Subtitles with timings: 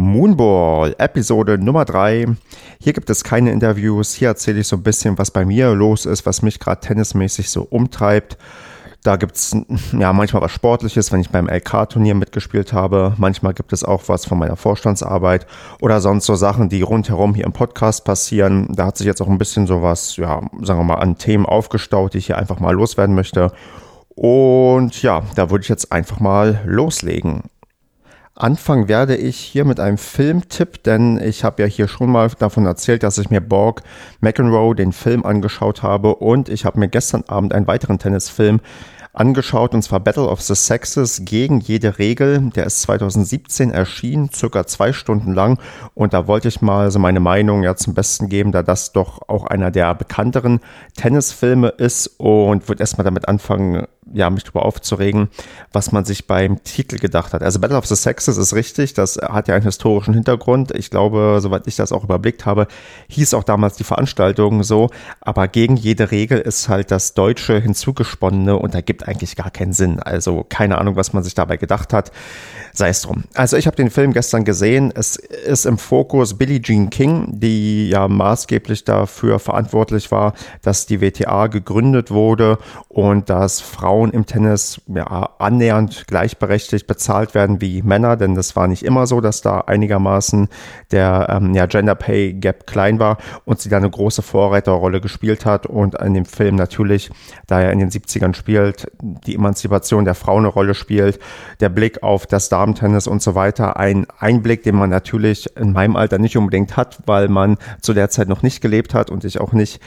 [0.00, 2.26] Moonball, Episode Nummer 3.
[2.80, 4.14] Hier gibt es keine Interviews.
[4.14, 7.50] Hier erzähle ich so ein bisschen, was bei mir los ist, was mich gerade tennismäßig
[7.50, 8.38] so umtreibt.
[9.02, 9.56] Da gibt es
[9.98, 13.14] ja manchmal was Sportliches, wenn ich beim LK-Turnier mitgespielt habe.
[13.16, 15.48] Manchmal gibt es auch was von meiner Vorstandsarbeit
[15.80, 18.68] oder sonst so Sachen, die rundherum hier im Podcast passieren.
[18.76, 22.14] Da hat sich jetzt auch ein bisschen sowas, ja, sagen wir mal, an Themen aufgestaut,
[22.14, 23.50] die ich hier einfach mal loswerden möchte.
[24.14, 27.42] Und ja, da würde ich jetzt einfach mal loslegen.
[28.40, 32.66] Anfangen werde ich hier mit einem Filmtipp, denn ich habe ja hier schon mal davon
[32.66, 33.82] erzählt, dass ich mir Borg
[34.20, 38.60] McEnroe den Film angeschaut habe und ich habe mir gestern Abend einen weiteren Tennisfilm
[39.18, 42.50] angeschaut, und zwar Battle of the Sexes gegen jede Regel.
[42.54, 45.58] Der ist 2017 erschienen, circa zwei Stunden lang.
[45.94, 49.28] Und da wollte ich mal so meine Meinung ja zum Besten geben, da das doch
[49.28, 50.60] auch einer der bekannteren
[50.96, 55.28] Tennisfilme ist und würde erstmal damit anfangen, ja, mich darüber aufzuregen,
[55.72, 57.42] was man sich beim Titel gedacht hat.
[57.42, 60.74] Also Battle of the Sexes ist richtig, das hat ja einen historischen Hintergrund.
[60.74, 62.68] Ich glaube, soweit ich das auch überblickt habe,
[63.08, 64.88] hieß auch damals die Veranstaltung so,
[65.20, 69.72] aber gegen jede Regel ist halt das Deutsche hinzugesponnene und da gibt eigentlich gar keinen
[69.72, 70.00] Sinn.
[70.00, 72.12] Also keine Ahnung, was man sich dabei gedacht hat.
[72.72, 73.24] Sei es drum.
[73.34, 74.92] Also ich habe den Film gestern gesehen.
[74.94, 81.00] Es ist im Fokus Billie Jean King, die ja maßgeblich dafür verantwortlich war, dass die
[81.00, 88.16] WTA gegründet wurde und dass Frauen im Tennis ja, annähernd gleichberechtigt bezahlt werden wie Männer,
[88.16, 90.48] denn das war nicht immer so, dass da einigermaßen
[90.90, 95.44] der ähm, ja, Gender Pay Gap klein war und sie da eine große Vorreiterrolle gespielt
[95.44, 97.10] hat und in dem Film natürlich,
[97.46, 101.18] da er in den 70ern spielt, die Emanzipation der Frau eine Rolle spielt,
[101.60, 105.96] der Blick auf das Damentennis und so weiter, ein Einblick, den man natürlich in meinem
[105.96, 109.40] Alter nicht unbedingt hat, weil man zu der Zeit noch nicht gelebt hat und ich
[109.40, 109.80] auch nicht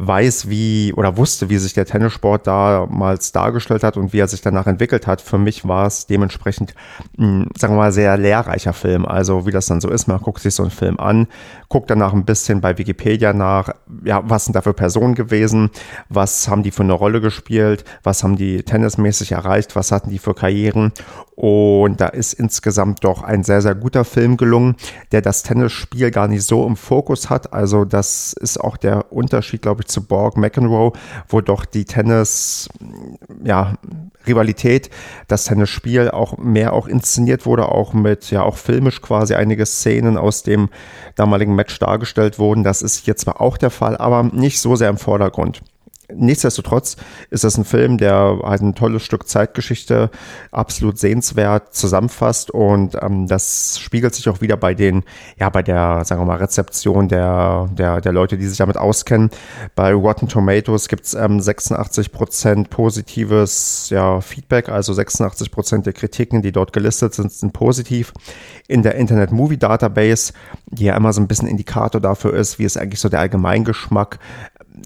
[0.00, 4.40] weiß, wie oder wusste, wie sich der Tennissport damals dargestellt hat und wie er sich
[4.40, 5.20] danach entwickelt hat.
[5.20, 6.74] Für mich war es dementsprechend,
[7.18, 9.04] mh, sagen wir mal, sehr lehrreicher Film.
[9.04, 11.26] Also wie das dann so ist, man guckt sich so einen Film an,
[11.68, 13.70] guckt danach ein bisschen bei Wikipedia nach,
[14.02, 15.70] ja, was sind da für Personen gewesen,
[16.08, 20.18] was haben die für eine Rolle gespielt, was haben die tennismäßig erreicht, was hatten die
[20.18, 20.92] für Karrieren
[21.40, 24.76] und da ist insgesamt doch ein sehr, sehr guter Film gelungen,
[25.10, 27.54] der das Tennisspiel gar nicht so im Fokus hat.
[27.54, 30.92] Also das ist auch der Unterschied, glaube ich, zu Borg McEnroe,
[31.28, 32.68] wo doch die Tennis,
[33.42, 33.72] ja,
[34.26, 34.90] Rivalität,
[35.28, 40.18] das Tennisspiel auch mehr auch inszeniert wurde, auch mit, ja, auch filmisch quasi einige Szenen
[40.18, 40.68] aus dem
[41.14, 42.64] damaligen Match dargestellt wurden.
[42.64, 45.62] Das ist hier zwar auch der Fall, aber nicht so sehr im Vordergrund.
[46.14, 46.96] Nichtsdestotrotz
[47.30, 50.10] ist das ein Film, der halt ein tolles Stück Zeitgeschichte
[50.50, 55.04] absolut sehenswert zusammenfasst und ähm, das spiegelt sich auch wieder bei den,
[55.38, 59.30] ja, bei der, sagen wir mal, Rezeption der, der, der Leute, die sich damit auskennen.
[59.74, 66.42] Bei Rotten Tomatoes gibt's ähm, 86 Prozent positives ja, Feedback, also 86 Prozent der Kritiken,
[66.42, 68.12] die dort gelistet sind, sind positiv.
[68.68, 70.32] In der Internet Movie Database,
[70.66, 74.18] die ja immer so ein bisschen Indikator dafür ist, wie ist eigentlich so der Allgemeingeschmack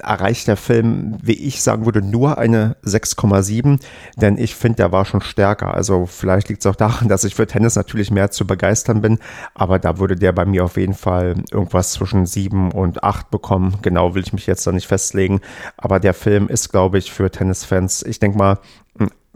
[0.03, 3.81] erreicht der Film, wie ich sagen würde, nur eine 6,7,
[4.16, 5.75] denn ich finde, der war schon stärker.
[5.75, 9.19] Also vielleicht liegt es auch daran, dass ich für Tennis natürlich mehr zu begeistern bin,
[9.55, 13.78] aber da würde der bei mir auf jeden Fall irgendwas zwischen 7 und 8 bekommen.
[13.82, 15.41] Genau will ich mich jetzt da nicht festlegen,
[15.77, 18.59] aber der Film ist, glaube ich, für Tennisfans, ich denke mal,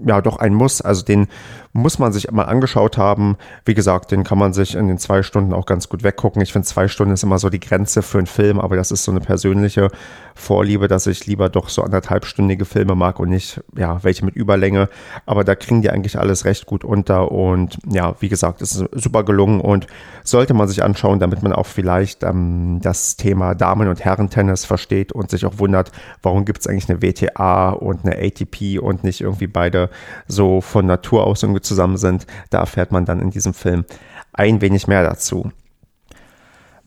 [0.04, 0.80] ja, doch ein Muss.
[0.80, 1.28] Also den
[1.72, 3.36] muss man sich mal angeschaut haben.
[3.64, 6.42] Wie gesagt, den kann man sich in den zwei Stunden auch ganz gut weggucken.
[6.42, 9.04] Ich finde, zwei Stunden ist immer so die Grenze für einen Film, aber das ist
[9.04, 9.90] so eine persönliche
[10.34, 14.88] Vorliebe, dass ich lieber doch so anderthalbstündige Filme mag und nicht, ja, welche mit Überlänge.
[15.26, 18.88] Aber da kriegen die eigentlich alles recht gut unter und ja, wie gesagt, es ist
[18.92, 19.86] super gelungen und
[20.24, 25.12] sollte man sich anschauen, damit man auch vielleicht ähm, das Thema Damen- und Herren-Tennis versteht
[25.12, 25.90] und sich auch wundert,
[26.22, 29.87] warum gibt es eigentlich eine WTA und eine ATP und nicht irgendwie beide
[30.26, 32.26] so von Natur aus irgendwie zusammen sind.
[32.50, 33.84] Da erfährt man dann in diesem Film
[34.32, 35.50] ein wenig mehr dazu.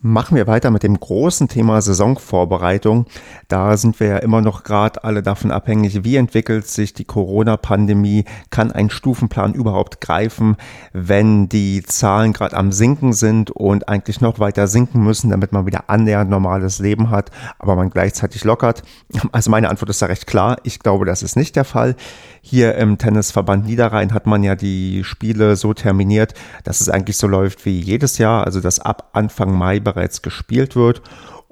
[0.04, 3.06] Machen wir weiter mit dem großen Thema Saisonvorbereitung.
[3.46, 8.24] Da sind wir ja immer noch gerade alle davon abhängig, wie entwickelt sich die Corona-Pandemie,
[8.50, 10.56] kann ein Stufenplan überhaupt greifen,
[10.92, 15.66] wenn die Zahlen gerade am Sinken sind und eigentlich noch weiter sinken müssen, damit man
[15.66, 17.30] wieder annähernd normales Leben hat,
[17.60, 18.82] aber man gleichzeitig lockert.
[19.30, 20.56] Also meine Antwort ist da recht klar.
[20.64, 21.94] Ich glaube, das ist nicht der Fall.
[22.40, 26.34] Hier im Tennisverband Niederrhein hat man ja die Spiele so terminiert,
[26.64, 30.76] dass es eigentlich so läuft wie jedes Jahr, also dass ab Anfang Mai bereits gespielt
[30.76, 31.02] wird.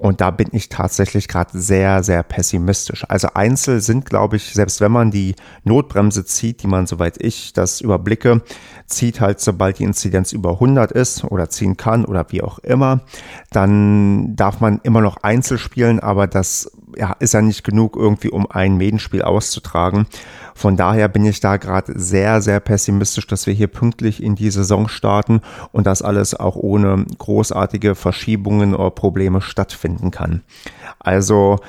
[0.01, 3.05] Und da bin ich tatsächlich gerade sehr, sehr pessimistisch.
[3.07, 7.53] Also Einzel sind, glaube ich, selbst wenn man die Notbremse zieht, die man, soweit ich
[7.53, 8.41] das überblicke,
[8.87, 13.01] zieht halt, sobald die Inzidenz über 100 ist oder ziehen kann oder wie auch immer,
[13.51, 18.29] dann darf man immer noch Einzel spielen, aber das ja, ist ja nicht genug irgendwie,
[18.29, 20.07] um ein Medenspiel auszutragen.
[20.55, 24.51] Von daher bin ich da gerade sehr, sehr pessimistisch, dass wir hier pünktlich in die
[24.51, 25.41] Saison starten
[25.71, 30.43] und das alles auch ohne großartige Verschiebungen oder Probleme stattfinden kann.
[30.99, 31.59] Also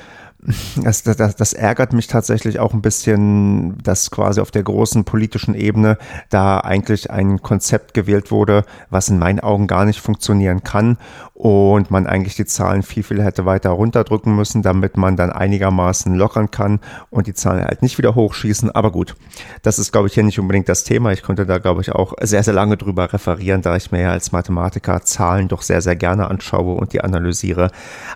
[0.83, 5.55] das, das, das ärgert mich tatsächlich auch ein bisschen, dass quasi auf der großen politischen
[5.55, 5.97] Ebene
[6.29, 10.97] da eigentlich ein Konzept gewählt wurde, was in meinen Augen gar nicht funktionieren kann
[11.33, 16.13] und man eigentlich die Zahlen viel, viel hätte weiter runterdrücken müssen, damit man dann einigermaßen
[16.13, 16.79] lockern kann
[17.09, 18.71] und die Zahlen halt nicht wieder hochschießen.
[18.71, 19.15] Aber gut,
[19.61, 21.11] das ist, glaube ich, hier nicht unbedingt das Thema.
[21.11, 24.11] Ich konnte da, glaube ich, auch sehr, sehr lange drüber referieren, da ich mir ja
[24.11, 27.71] als Mathematiker Zahlen doch sehr, sehr gerne anschaue und die analysiere.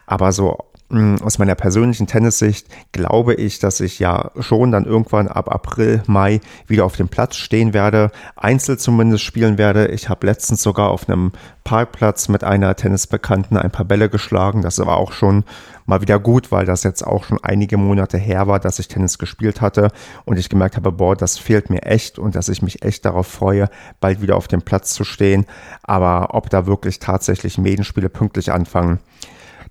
[0.05, 0.57] Aber so
[0.89, 6.39] aus meiner persönlichen Tennissicht glaube ich, dass ich ja schon dann irgendwann ab April, Mai
[6.65, 9.87] wieder auf dem Platz stehen werde, Einzel zumindest spielen werde.
[9.87, 11.33] Ich habe letztens sogar auf einem
[11.65, 14.61] Parkplatz mit einer Tennisbekannten ein paar Bälle geschlagen.
[14.61, 15.43] Das war auch schon
[15.85, 19.17] mal wieder gut, weil das jetzt auch schon einige Monate her war, dass ich Tennis
[19.17, 19.89] gespielt hatte
[20.23, 23.27] und ich gemerkt habe, boah, das fehlt mir echt und dass ich mich echt darauf
[23.27, 23.69] freue,
[23.99, 25.45] bald wieder auf dem Platz zu stehen.
[25.83, 28.99] Aber ob da wirklich tatsächlich Medenspiele pünktlich anfangen,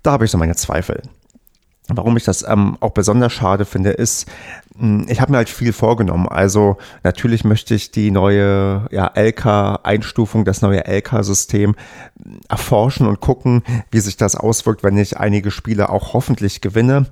[0.07, 1.01] da habe ich so meine Zweifel.
[1.89, 4.25] Warum ich das ähm, auch besonders schade finde, ist,
[5.07, 6.27] ich habe mir halt viel vorgenommen.
[6.27, 11.75] Also natürlich möchte ich die neue ja, LK-Einstufung, das neue LK-System
[12.47, 17.07] erforschen und gucken, wie sich das auswirkt, wenn ich einige Spiele auch hoffentlich gewinne.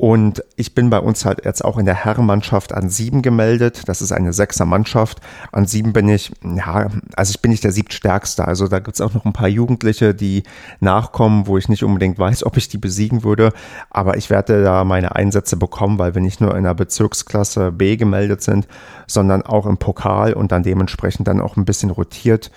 [0.00, 3.82] Und ich bin bei uns halt jetzt auch in der Herrenmannschaft an sieben gemeldet.
[3.86, 5.20] Das ist eine Sechser-Mannschaft.
[5.52, 8.48] An sieben bin ich, ja, also ich bin nicht der siebtstärkste.
[8.48, 10.44] Also da gibt's auch noch ein paar Jugendliche, die
[10.80, 13.52] nachkommen, wo ich nicht unbedingt weiß, ob ich die besiegen würde.
[13.90, 16.72] Aber ich werde da meine Einsätze bekommen, weil wir nicht nur in der
[17.10, 18.66] Bezirksklasse B gemeldet sind,
[19.06, 22.50] sondern auch im Pokal und dann dementsprechend dann auch ein bisschen rotiert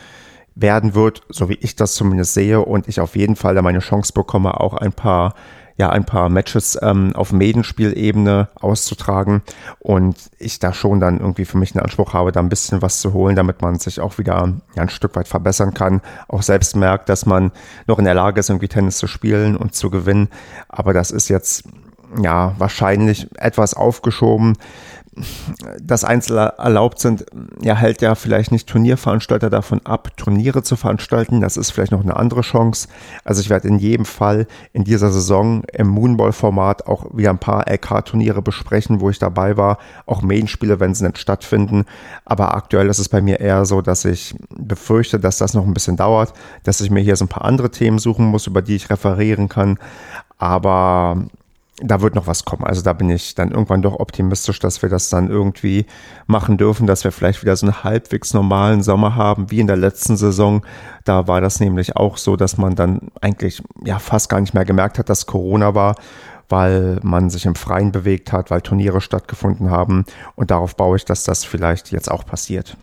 [0.56, 3.80] werden wird, so wie ich das zumindest sehe und ich auf jeden Fall da meine
[3.80, 5.34] Chance bekomme, auch ein paar
[5.76, 9.42] ja ein paar Matches ähm, auf Medenspielebene auszutragen
[9.80, 13.02] und ich da schon dann irgendwie für mich einen Anspruch habe, da ein bisschen was
[13.02, 16.76] zu holen, damit man sich auch wieder ja, ein Stück weit verbessern kann, auch selbst
[16.76, 17.52] merkt, dass man
[17.88, 20.30] noch in der Lage ist, irgendwie Tennis zu spielen und zu gewinnen.
[20.70, 21.64] Aber das ist jetzt
[22.22, 24.56] ja wahrscheinlich etwas aufgeschoben
[25.82, 27.26] dass Einzel erlaubt sind,
[27.62, 31.42] ja, hält ja vielleicht nicht Turnierveranstalter davon ab, Turniere zu veranstalten.
[31.42, 32.88] Das ist vielleicht noch eine andere Chance.
[33.24, 37.68] Also ich werde in jedem Fall in dieser Saison im Moonball-Format auch wieder ein paar
[37.70, 39.78] LK-Turniere besprechen, wo ich dabei war.
[40.06, 41.86] Auch Main-Spiele, wenn sie nicht stattfinden.
[42.26, 45.74] Aber aktuell ist es bei mir eher so, dass ich befürchte, dass das noch ein
[45.74, 46.34] bisschen dauert,
[46.64, 49.48] dass ich mir hier so ein paar andere Themen suchen muss, über die ich referieren
[49.48, 49.78] kann.
[50.40, 51.28] Aber
[51.78, 52.64] da wird noch was kommen.
[52.64, 55.86] Also da bin ich dann irgendwann doch optimistisch, dass wir das dann irgendwie
[56.28, 59.78] machen dürfen, dass wir vielleicht wieder so einen halbwegs normalen Sommer haben, wie in der
[59.78, 60.64] letzten Saison.
[61.04, 64.66] Da war das nämlich auch so, dass man dann eigentlich ja fast gar nicht mehr
[64.66, 65.96] gemerkt hat, dass Corona war,
[66.48, 70.06] weil man sich im Freien bewegt hat, weil Turniere stattgefunden haben.
[70.36, 72.78] Und darauf baue ich, dass das vielleicht jetzt auch passiert.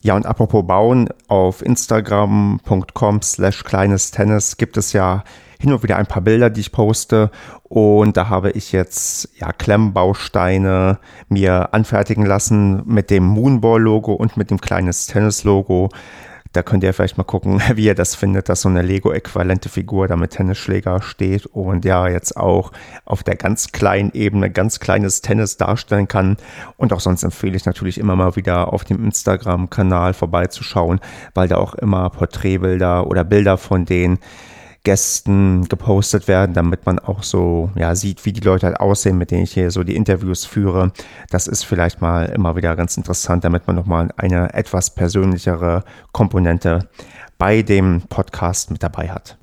[0.00, 5.24] Ja, und apropos Bauen, auf Instagram.com slash kleines Tennis gibt es ja
[5.58, 7.30] hin und wieder ein paar Bilder, die ich poste.
[7.74, 14.52] Und da habe ich jetzt ja Klemmbausteine mir anfertigen lassen mit dem Moonball-Logo und mit
[14.52, 15.88] dem kleines Tennis-Logo.
[16.52, 20.06] Da könnt ihr vielleicht mal gucken, wie ihr das findet, dass so eine Lego-äquivalente Figur
[20.06, 22.70] da mit Tennisschläger steht und ja jetzt auch
[23.06, 26.36] auf der ganz kleinen Ebene ganz kleines Tennis darstellen kann.
[26.76, 31.00] Und auch sonst empfehle ich natürlich immer mal wieder auf dem Instagram-Kanal vorbeizuschauen,
[31.34, 34.20] weil da auch immer Porträtbilder oder Bilder von den
[34.84, 39.30] Gästen gepostet werden, damit man auch so ja sieht, wie die Leute halt aussehen, mit
[39.30, 40.92] denen ich hier so die Interviews führe.
[41.30, 46.88] Das ist vielleicht mal immer wieder ganz interessant, damit man nochmal eine etwas persönlichere Komponente
[47.38, 49.38] bei dem Podcast mit dabei hat.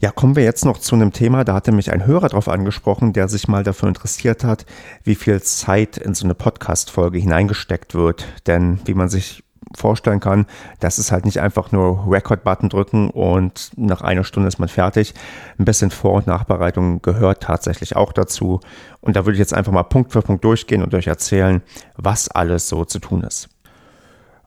[0.00, 3.12] Ja, kommen wir jetzt noch zu einem Thema, da hatte mich ein Hörer darauf angesprochen,
[3.12, 4.64] der sich mal dafür interessiert hat,
[5.02, 8.26] wie viel Zeit in so eine Podcast-Folge hineingesteckt wird.
[8.46, 9.42] Denn wie man sich
[9.74, 10.46] vorstellen kann,
[10.80, 15.14] das ist halt nicht einfach nur Record-Button drücken und nach einer Stunde ist man fertig.
[15.58, 18.60] Ein bisschen Vor- und Nachbereitung gehört tatsächlich auch dazu.
[19.00, 21.62] Und da würde ich jetzt einfach mal Punkt für Punkt durchgehen und euch erzählen,
[21.96, 23.48] was alles so zu tun ist.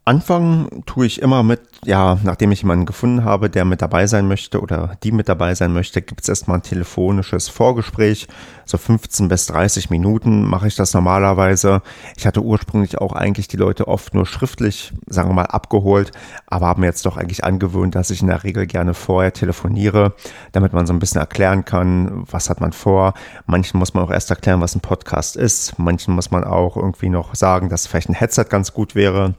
[0.04, 4.28] Anfangen tue ich immer mit, ja, nachdem ich jemanden gefunden habe, der mit dabei sein
[4.28, 8.28] möchte oder die mit dabei sein möchte, gibt es erstmal ein telefonisches Vorgespräch.
[8.66, 11.84] So 15 bis 30 Minuten mache ich das normalerweise.
[12.18, 16.12] Ich hatte ursprünglich auch eigentlich die Leute oft nur schriftlich, sagen wir mal, abgeholt,
[16.48, 20.16] aber habe mir jetzt doch eigentlich angewöhnt, dass ich in der Regel gerne vorher telefoniere,
[20.52, 23.14] damit man so ein bisschen erklären kann, was hat man vor.
[23.46, 25.78] Manchen muss man auch erst erklären, was ein Podcast ist.
[25.78, 29.36] Manchen muss man auch irgendwie noch sagen, dass vielleicht ein Headset ganz gut wäre.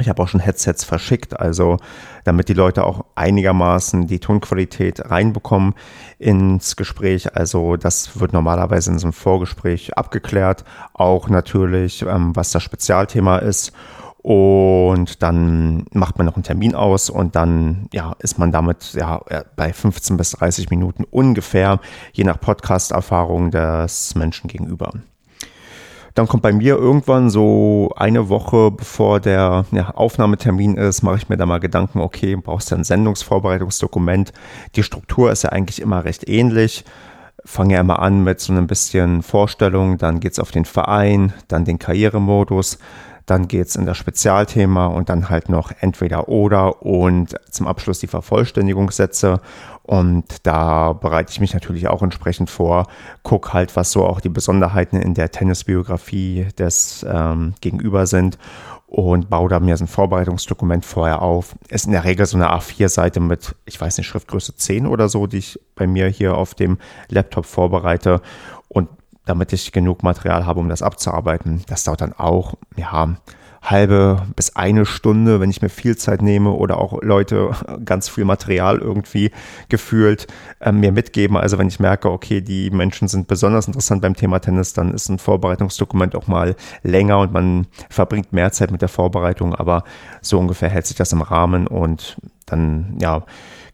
[0.00, 1.76] Ich habe auch schon Headsets verschickt, also
[2.24, 5.74] damit die Leute auch einigermaßen die Tonqualität reinbekommen
[6.18, 7.36] ins Gespräch.
[7.36, 10.64] Also das wird normalerweise in so einem Vorgespräch abgeklärt.
[10.92, 13.72] Auch natürlich, ähm, was das Spezialthema ist.
[14.22, 19.22] Und dann macht man noch einen Termin aus und dann ja, ist man damit ja,
[19.56, 21.80] bei 15 bis 30 Minuten ungefähr,
[22.12, 24.92] je nach Podcast-Erfahrung des Menschen gegenüber.
[26.14, 31.28] Dann kommt bei mir irgendwann so eine Woche bevor der ja, Aufnahmetermin ist, mache ich
[31.28, 34.32] mir da mal Gedanken, okay, brauchst du ein Sendungsvorbereitungsdokument.
[34.76, 36.84] Die Struktur ist ja eigentlich immer recht ähnlich.
[37.44, 41.64] Fange ja immer an mit so ein bisschen Vorstellung, dann geht's auf den Verein, dann
[41.64, 42.78] den Karrieremodus,
[43.24, 48.08] dann geht's in das Spezialthema und dann halt noch entweder oder und zum Abschluss die
[48.08, 49.40] Vervollständigungssätze
[49.90, 52.86] und da bereite ich mich natürlich auch entsprechend vor,
[53.24, 58.38] gucke halt, was so auch die Besonderheiten in der Tennisbiografie des ähm, Gegenüber sind
[58.86, 61.56] und baue da mir so ein Vorbereitungsdokument vorher auf.
[61.70, 65.26] Ist in der Regel so eine A4-Seite mit, ich weiß nicht, Schriftgröße 10 oder so,
[65.26, 66.78] die ich bei mir hier auf dem
[67.08, 68.22] Laptop vorbereite.
[68.68, 68.88] Und
[69.26, 73.16] damit ich genug Material habe, um das abzuarbeiten, das dauert dann auch, ja,
[73.62, 77.50] halbe bis eine Stunde, wenn ich mir viel Zeit nehme oder auch Leute
[77.84, 79.30] ganz viel Material irgendwie
[79.68, 80.26] gefühlt
[80.60, 81.36] äh, mir mitgeben.
[81.36, 85.08] Also wenn ich merke, okay, die Menschen sind besonders interessant beim Thema Tennis, dann ist
[85.08, 89.84] ein Vorbereitungsdokument auch mal länger und man verbringt mehr Zeit mit der Vorbereitung, aber
[90.22, 93.24] so ungefähr hält sich das im Rahmen und dann, ja,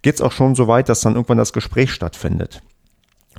[0.03, 2.63] geht es auch schon so weit, dass dann irgendwann das Gespräch stattfindet.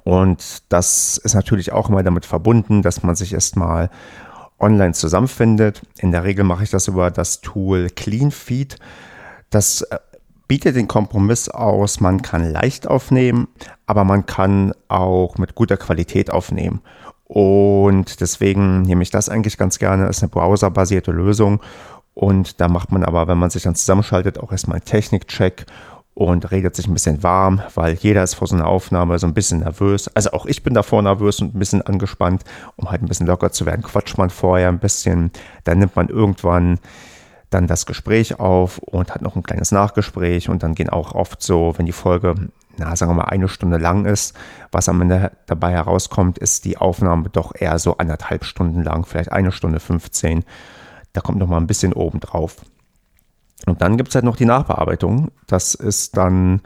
[0.03, 3.89] Und das ist natürlich auch immer damit verbunden, dass man sich erstmal
[4.59, 5.81] online zusammenfindet.
[5.99, 8.77] In der Regel mache ich das über das Tool CleanFeed.
[9.49, 9.99] Das äh,
[10.47, 13.47] bietet den Kompromiss aus, man kann leicht aufnehmen,
[13.85, 16.81] aber man kann auch mit guter Qualität aufnehmen.
[17.25, 20.07] Und deswegen nehme ich das eigentlich ganz gerne.
[20.07, 21.61] Das ist eine browserbasierte Lösung.
[22.13, 25.65] Und da macht man aber, wenn man sich dann zusammenschaltet, auch erstmal einen Technikcheck
[26.17, 29.35] und redet sich ein bisschen warm, weil jeder ist vor so einer Aufnahme so ein
[29.35, 30.09] bisschen nervös.
[30.15, 32.43] Also auch ich bin davor nervös und ein bisschen angespannt,
[32.75, 33.83] um halt ein bisschen locker zu werden.
[33.83, 35.29] Quatscht man vorher ein bisschen,
[35.63, 36.79] dann nimmt man irgendwann
[37.51, 41.43] dann das Gespräch auf und hat noch ein kleines Nachgespräch und dann gehen auch oft
[41.43, 42.33] so, wenn die Folge,
[42.77, 44.35] na, sagen wir mal, eine Stunde lang ist,
[44.71, 49.31] was am Ende dabei herauskommt, ist die Aufnahme doch eher so anderthalb Stunden lang, vielleicht
[49.31, 50.43] eine Stunde 15.
[51.13, 52.55] Da kommt noch mal ein bisschen oben drauf.
[53.65, 55.31] Und dann gibt es halt noch die Nachbearbeitung.
[55.47, 56.61] Das ist dann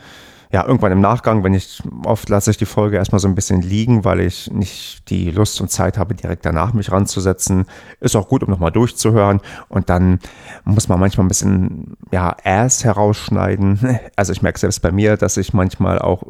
[0.51, 3.61] ja irgendwann im Nachgang, wenn ich oft lasse ich die Folge erstmal so ein bisschen
[3.61, 7.65] liegen, weil ich nicht die Lust und Zeit habe, direkt danach mich ranzusetzen.
[8.01, 9.39] Ist auch gut, um nochmal durchzuhören.
[9.69, 10.19] Und dann
[10.65, 13.99] muss man manchmal ein bisschen ja Ass herausschneiden.
[14.15, 16.23] Also ich merke selbst bei mir, dass ich manchmal auch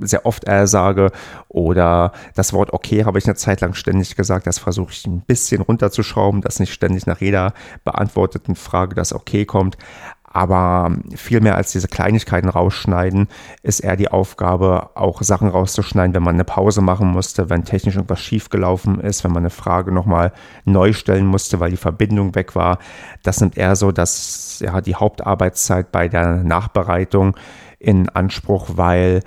[0.00, 1.10] sehr oft äh sage
[1.48, 4.46] oder das Wort okay habe ich eine Zeit lang ständig gesagt.
[4.46, 7.52] Das versuche ich ein bisschen runterzuschrauben, dass nicht ständig nach jeder
[7.84, 9.76] beantworteten Frage das okay kommt.
[10.30, 13.28] Aber viel mehr als diese Kleinigkeiten rausschneiden,
[13.62, 17.96] ist eher die Aufgabe, auch Sachen rauszuschneiden, wenn man eine Pause machen musste, wenn technisch
[17.96, 20.32] irgendwas schiefgelaufen ist, wenn man eine Frage nochmal
[20.64, 22.78] neu stellen musste, weil die Verbindung weg war.
[23.22, 27.34] Das nimmt eher so, dass ja, die Hauptarbeitszeit bei der Nachbereitung
[27.78, 29.22] in Anspruch, weil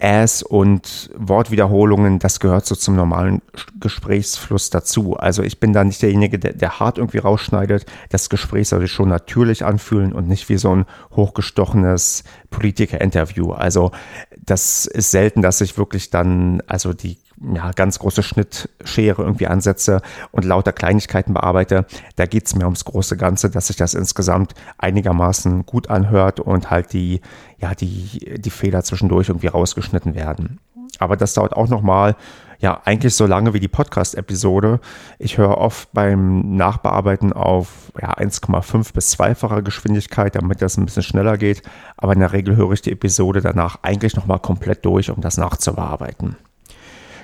[0.00, 3.42] Ass und Wortwiederholungen, das gehört so zum normalen
[3.78, 5.16] Gesprächsfluss dazu.
[5.16, 7.86] Also ich bin da nicht derjenige, der, der hart irgendwie rausschneidet.
[8.08, 13.52] Das Gespräch soll sich schon natürlich anfühlen und nicht wie so ein hochgestochenes Politiker-Interview.
[13.52, 13.92] Also
[14.38, 17.18] das ist selten, dass ich wirklich dann, also die
[17.54, 21.86] ja, ganz große Schnittschere irgendwie ansetze und lauter Kleinigkeiten bearbeite.
[22.16, 26.70] Da geht es mir ums große Ganze, dass sich das insgesamt einigermaßen gut anhört und
[26.70, 27.20] halt die,
[27.58, 30.60] ja, die, die Fehler zwischendurch irgendwie rausgeschnitten werden.
[30.98, 32.14] Aber das dauert auch nochmal,
[32.58, 34.80] ja, eigentlich so lange wie die Podcast-Episode.
[35.18, 41.02] Ich höre oft beim Nachbearbeiten auf ja, 1,5 bis 2-facher Geschwindigkeit, damit das ein bisschen
[41.02, 41.62] schneller geht.
[41.96, 45.38] Aber in der Regel höre ich die Episode danach eigentlich nochmal komplett durch, um das
[45.38, 46.36] nachzubearbeiten.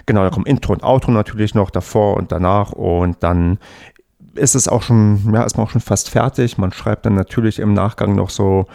[0.07, 3.59] Genau, da kommt Intro und Outro natürlich noch davor und danach und dann
[4.37, 6.59] ist es auch schon, ja, ist man auch schon fast fertig.
[6.59, 8.67] Man schreibt dann natürlich im Nachgang noch so,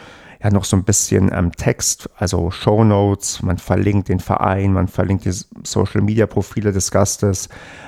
[0.44, 3.42] ja, noch so ein bisschen ähm, Text, also Show Notes.
[3.44, 5.34] Man verlinkt den Verein, man verlinkt die
[5.64, 7.48] Social Media Profile des Gastes.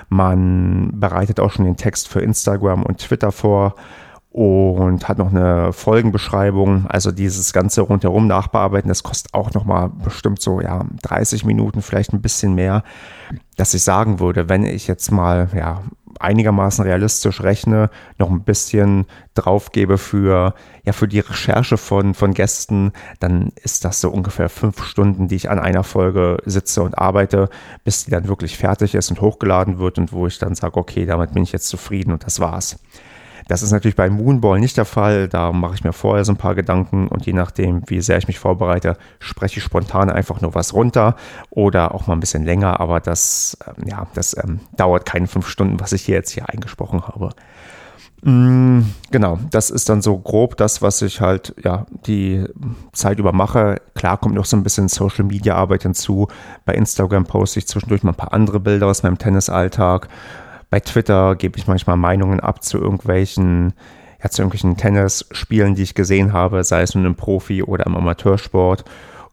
[0.10, 3.76] Man bereitet auch schon den Text für Instagram und Twitter vor
[4.34, 6.88] und hat noch eine Folgenbeschreibung.
[6.88, 11.84] Also dieses ganze rundherum nachbearbeiten, das kostet auch noch mal bestimmt so ja 30 Minuten,
[11.84, 12.84] vielleicht ein bisschen mehr,
[13.58, 15.84] dass ich sagen würde, wenn ich jetzt mal ja
[16.20, 22.92] einigermaßen realistisch rechne, noch ein bisschen draufgebe für ja für die Recherche von von Gästen,
[23.20, 27.50] dann ist das so ungefähr fünf Stunden, die ich an einer Folge sitze und arbeite,
[27.84, 31.06] bis die dann wirklich fertig ist und hochgeladen wird und wo ich dann sage, okay,
[31.06, 32.80] damit bin ich jetzt zufrieden und das war's.
[33.48, 35.28] Das ist natürlich bei Moonball nicht der Fall.
[35.28, 38.28] Da mache ich mir vorher so ein paar Gedanken und je nachdem, wie sehr ich
[38.28, 41.16] mich vorbereite, spreche ich spontan einfach nur was runter
[41.50, 42.80] oder auch mal ein bisschen länger.
[42.80, 46.50] Aber das, ähm, ja, das ähm, dauert keine fünf Stunden, was ich hier jetzt hier
[46.50, 47.30] eingesprochen habe.
[48.26, 52.46] Mm, genau, das ist dann so grob das, was ich halt ja die
[52.94, 53.82] Zeit über mache.
[53.96, 56.28] Klar kommt noch so ein bisschen Social Media Arbeit hinzu.
[56.64, 60.08] Bei Instagram poste ich zwischendurch mal ein paar andere Bilder aus meinem Tennisalltag.
[60.74, 63.74] Bei Twitter gebe ich manchmal Meinungen ab zu irgendwelchen
[64.24, 67.96] ja, zu irgendwelchen Tennisspielen, die ich gesehen habe, sei es nun im Profi- oder im
[67.96, 68.84] Amateursport.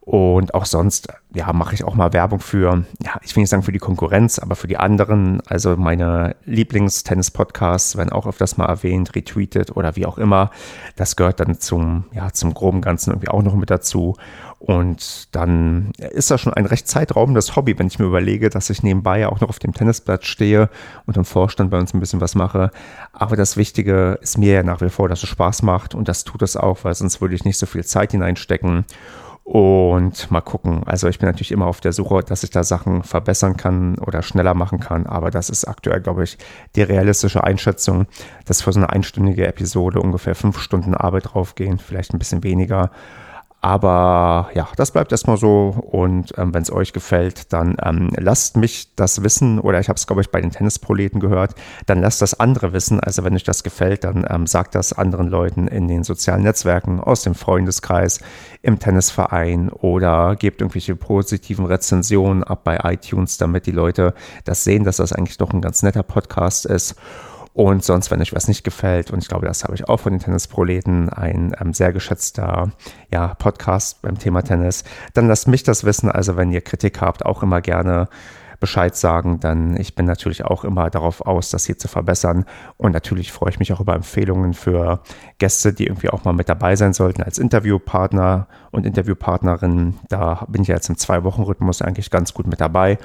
[0.03, 3.63] Und auch sonst, ja, mache ich auch mal Werbung für, ja, ich will nicht sagen
[3.63, 5.41] für die Konkurrenz, aber für die anderen.
[5.47, 10.51] Also meine Lieblings-Tennis-Podcasts werden auch öfters mal erwähnt, retweetet oder wie auch immer.
[10.97, 14.17] Das gehört dann zum, ja, zum groben Ganzen irgendwie auch noch mit dazu.
[14.61, 18.83] Und dann ist das schon ein recht zeitraubendes Hobby, wenn ich mir überlege, dass ich
[18.83, 20.69] nebenbei ja auch noch auf dem Tennisplatz stehe
[21.07, 22.71] und im Vorstand bei uns ein bisschen was mache.
[23.14, 26.25] Aber das Wichtige ist mir ja nach wie vor, dass es Spaß macht und das
[26.25, 28.85] tut es auch, weil sonst würde ich nicht so viel Zeit hineinstecken.
[29.45, 30.83] Und mal gucken.
[30.87, 34.23] Also ich bin natürlich immer auf der Suche, dass ich da Sachen verbessern kann oder
[34.23, 35.07] schneller machen kann.
[35.07, 36.38] Aber das ist aktuell, glaube ich,
[36.76, 38.07] die realistische Einschätzung,
[38.45, 42.93] dass für so eine einstündige Episode ungefähr fünf Stunden Arbeit draufgehen, vielleicht ein bisschen weniger.
[43.62, 45.75] Aber ja, das bleibt erstmal so.
[45.90, 49.59] Und ähm, wenn es euch gefällt, dann ähm, lasst mich das wissen.
[49.59, 51.55] Oder ich habe es, glaube ich, bei den Tennisproleten gehört.
[51.85, 53.00] Dann lasst das andere wissen.
[53.00, 57.00] Also wenn euch das gefällt, dann ähm, sagt das anderen Leuten in den sozialen Netzwerken,
[57.00, 58.21] aus dem Freundeskreis,
[58.62, 64.14] im Tennisverein oder gebt irgendwelche positiven Rezensionen ab bei iTunes, damit die Leute
[64.45, 66.97] das sehen, dass das eigentlich doch ein ganz netter Podcast ist.
[67.52, 70.12] Und sonst, wenn euch was nicht gefällt, und ich glaube, das habe ich auch von
[70.12, 72.71] den Tennisproleten, ein ähm, sehr geschätzter
[73.12, 76.11] ja, Podcast beim Thema Tennis, dann lasst mich das wissen.
[76.11, 78.09] Also wenn ihr Kritik habt, auch immer gerne
[78.61, 82.45] Bescheid sagen, dann ich bin natürlich auch immer darauf aus, das hier zu verbessern.
[82.76, 85.00] Und natürlich freue ich mich auch über Empfehlungen für
[85.38, 89.99] Gäste, die irgendwie auch mal mit dabei sein sollten als Interviewpartner und Interviewpartnerin.
[90.09, 92.99] Da bin ich jetzt im Zwei-Wochen-Rhythmus eigentlich ganz gut mit dabei.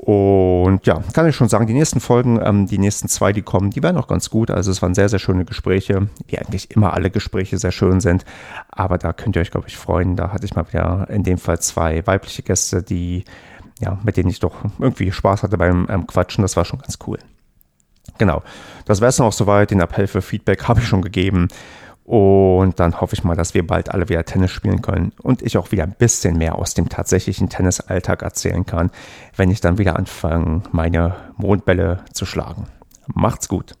[0.00, 3.70] Und ja, kann ich schon sagen, die nächsten Folgen, ähm, die nächsten zwei, die kommen,
[3.70, 4.48] die werden auch ganz gut.
[4.48, 8.24] Also es waren sehr, sehr schöne Gespräche, wie eigentlich immer alle Gespräche sehr schön sind.
[8.68, 10.14] Aber da könnt ihr euch, glaube ich, freuen.
[10.14, 13.24] Da hatte ich mal wieder in dem Fall zwei weibliche Gäste, die,
[13.80, 16.42] ja, mit denen ich doch irgendwie Spaß hatte beim ähm, Quatschen.
[16.42, 17.18] Das war schon ganz cool.
[18.18, 18.42] Genau,
[18.84, 19.72] das wäre es dann auch soweit.
[19.72, 21.48] Den Appell für Feedback habe ich schon gegeben.
[22.08, 25.58] Und dann hoffe ich mal, dass wir bald alle wieder Tennis spielen können und ich
[25.58, 28.90] auch wieder ein bisschen mehr aus dem tatsächlichen Tennisalltag erzählen kann,
[29.36, 32.66] wenn ich dann wieder anfange, meine Mondbälle zu schlagen.
[33.08, 33.74] Macht's gut.